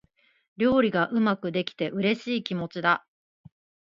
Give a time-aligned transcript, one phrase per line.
[0.57, 3.05] 料理がうまくできて、嬉しい気持ちだ。